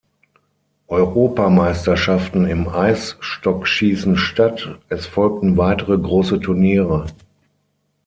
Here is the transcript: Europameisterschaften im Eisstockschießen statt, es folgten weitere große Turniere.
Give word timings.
Europameisterschaften 0.87 2.47
im 2.47 2.67
Eisstockschießen 2.67 4.17
statt, 4.17 4.79
es 4.89 5.05
folgten 5.05 5.57
weitere 5.57 5.95
große 5.95 6.39
Turniere. 6.39 7.05